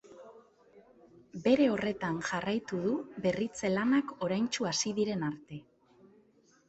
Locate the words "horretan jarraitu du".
1.73-2.95